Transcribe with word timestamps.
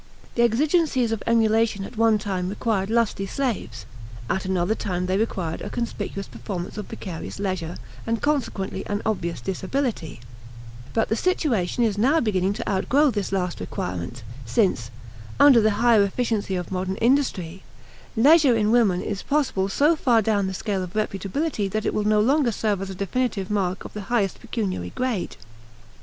The 0.33 0.41
exigencies 0.41 1.11
of 1.11 1.21
emulation 1.27 1.85
at 1.85 1.95
one 1.95 2.17
time 2.17 2.49
required 2.49 2.89
lusty 2.89 3.27
slaves; 3.27 3.85
at 4.31 4.45
another 4.45 4.73
time 4.73 5.05
they 5.05 5.15
required 5.15 5.61
a 5.61 5.69
conspicuous 5.69 6.25
performance 6.27 6.75
of 6.75 6.87
vicarious 6.87 7.37
leisure 7.37 7.77
and 8.07 8.19
consequently 8.19 8.83
an 8.87 9.03
obvious 9.05 9.41
disability; 9.41 10.19
but 10.95 11.09
the 11.09 11.15
situation 11.15 11.83
is 11.83 11.99
now 11.99 12.19
beginning 12.19 12.53
to 12.53 12.67
outgrow 12.67 13.11
this 13.11 13.31
last 13.31 13.59
requirement, 13.59 14.23
since, 14.43 14.89
under 15.39 15.61
the 15.61 15.69
higher 15.77 16.01
efficiency 16.01 16.55
of 16.55 16.71
modern 16.71 16.95
industry, 16.95 17.61
leisure 18.17 18.55
in 18.57 18.71
women 18.71 19.03
is 19.03 19.21
possible 19.21 19.69
so 19.69 19.95
far 19.95 20.19
down 20.23 20.47
the 20.47 20.55
scale 20.55 20.81
of 20.81 20.93
reputability 20.93 21.69
that 21.69 21.85
it 21.85 21.93
will 21.93 22.05
no 22.05 22.19
longer 22.19 22.51
serve 22.51 22.81
as 22.81 22.89
a 22.89 22.95
definitive 22.95 23.51
mark 23.51 23.85
of 23.85 23.93
the 23.93 24.01
highest 24.09 24.39
pecuniary 24.41 24.89
grade. 24.95 25.35